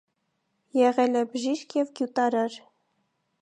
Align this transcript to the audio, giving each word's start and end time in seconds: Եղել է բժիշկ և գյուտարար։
Եղել 0.77 1.19
է 1.21 1.23
բժիշկ 1.35 1.77
և 1.81 1.93
գյուտարար։ 2.01 2.57